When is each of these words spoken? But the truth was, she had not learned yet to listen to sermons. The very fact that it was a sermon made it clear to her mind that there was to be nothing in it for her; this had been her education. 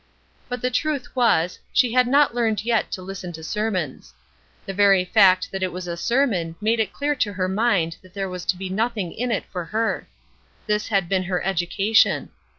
But 0.49 0.63
the 0.63 0.71
truth 0.71 1.15
was, 1.15 1.59
she 1.71 1.93
had 1.93 2.07
not 2.07 2.33
learned 2.33 2.65
yet 2.65 2.89
to 2.93 3.03
listen 3.03 3.31
to 3.33 3.43
sermons. 3.43 4.15
The 4.65 4.73
very 4.73 5.05
fact 5.05 5.51
that 5.51 5.61
it 5.61 5.71
was 5.71 5.87
a 5.87 5.95
sermon 5.95 6.55
made 6.59 6.79
it 6.79 6.91
clear 6.91 7.13
to 7.17 7.33
her 7.33 7.47
mind 7.47 7.97
that 8.01 8.15
there 8.15 8.27
was 8.27 8.43
to 8.45 8.57
be 8.57 8.67
nothing 8.67 9.11
in 9.11 9.29
it 9.31 9.45
for 9.51 9.65
her; 9.65 10.07
this 10.65 10.87
had 10.87 11.07
been 11.07 11.25
her 11.25 11.43
education. 11.45 12.31